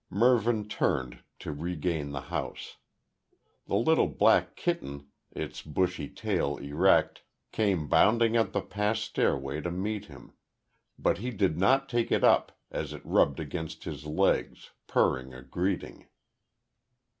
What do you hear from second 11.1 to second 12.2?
he did not take